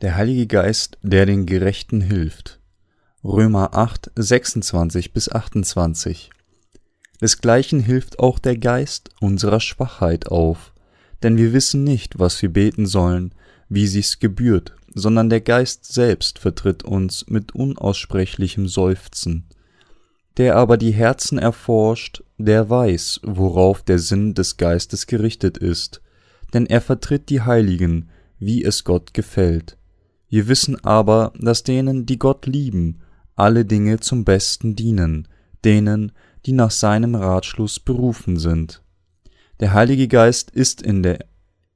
[0.00, 2.58] Der Heilige Geist, der den Gerechten hilft.
[3.22, 6.30] Römer 8, 26 bis 28.
[7.20, 10.72] Desgleichen hilft auch der Geist unserer Schwachheit auf,
[11.22, 13.34] denn wir wissen nicht, was wir beten sollen,
[13.68, 19.44] wie sich's gebührt, sondern der Geist selbst vertritt uns mit unaussprechlichem Seufzen.
[20.38, 26.00] Der aber die Herzen erforscht, der weiß, worauf der Sinn des Geistes gerichtet ist,
[26.54, 29.76] denn er vertritt die Heiligen, wie es Gott gefällt.
[30.30, 33.00] Wir wissen aber, dass denen, die Gott lieben,
[33.34, 35.26] alle Dinge zum Besten dienen,
[35.64, 36.12] denen,
[36.46, 38.82] die nach seinem Ratschluss berufen sind.
[39.58, 41.18] Der Heilige Geist ist in der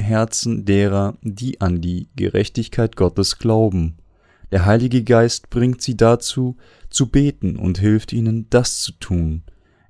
[0.00, 3.98] Herzen derer, die an die Gerechtigkeit Gottes glauben.
[4.50, 6.56] Der Heilige Geist bringt sie dazu,
[6.88, 9.42] zu beten und hilft ihnen, das zu tun.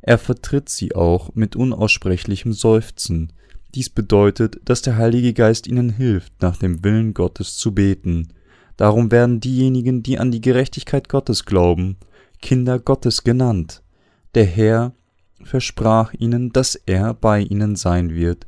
[0.02, 3.32] Er vertritt sie auch mit unaussprechlichem Seufzen.
[3.74, 8.32] Dies bedeutet, dass der Heilige Geist ihnen hilft, nach dem Willen Gottes zu beten.
[8.78, 11.96] Darum werden diejenigen, die an die Gerechtigkeit Gottes glauben,
[12.40, 13.82] Kinder Gottes genannt.
[14.36, 14.94] Der Herr
[15.42, 18.46] versprach ihnen, dass er bei ihnen sein wird,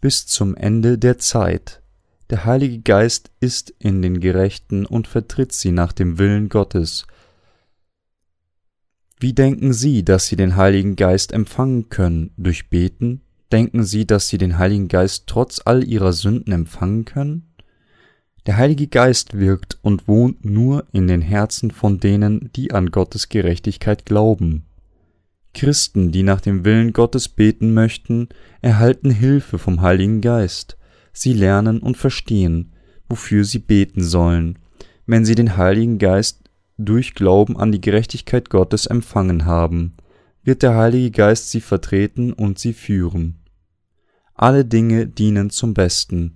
[0.00, 1.82] bis zum Ende der Zeit.
[2.30, 7.06] Der Heilige Geist ist in den Gerechten und vertritt sie nach dem Willen Gottes.
[9.20, 12.32] Wie denken Sie, dass Sie den Heiligen Geist empfangen können?
[12.36, 13.22] Durch Beten?
[13.52, 17.46] Denken Sie, dass Sie den Heiligen Geist trotz all Ihrer Sünden empfangen können?
[18.46, 23.28] Der Heilige Geist wirkt und wohnt nur in den Herzen von denen, die an Gottes
[23.28, 24.64] Gerechtigkeit glauben.
[25.52, 28.28] Christen, die nach dem Willen Gottes beten möchten,
[28.62, 30.76] erhalten Hilfe vom Heiligen Geist.
[31.12, 32.72] Sie lernen und verstehen,
[33.08, 34.58] wofür sie beten sollen,
[35.06, 36.44] wenn sie den Heiligen Geist
[36.78, 39.94] durch Glauben an die Gerechtigkeit Gottes empfangen haben,
[40.44, 43.40] wird der Heilige Geist sie vertreten und sie führen.
[44.34, 46.35] Alle Dinge dienen zum Besten,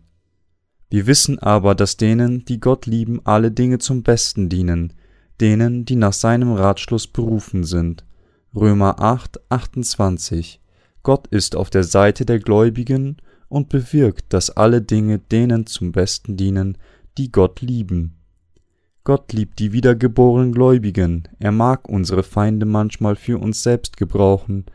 [0.91, 4.93] wir wissen aber, dass denen, die Gott lieben, alle Dinge zum Besten dienen,
[5.41, 8.05] denen, die nach seinem Ratschluss berufen sind.
[8.55, 10.61] Römer 8, 28.
[11.05, 13.19] Gott ist auf der Seite der Gläubigen
[13.49, 16.77] und bewirkt, dass alle Dinge denen zum Besten dienen,
[17.17, 18.17] die Gott lieben.
[19.05, 24.67] Gott liebt die wiedergeborenen Gläubigen, er mag unsere Feinde manchmal für uns selbst gebrauchen,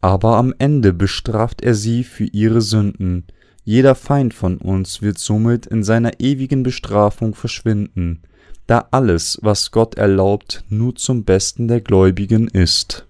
[0.00, 3.26] aber am Ende bestraft er sie für ihre Sünden,
[3.66, 8.22] jeder Feind von uns wird somit in seiner ewigen Bestrafung verschwinden,
[8.68, 13.05] da alles, was Gott erlaubt, nur zum Besten der Gläubigen ist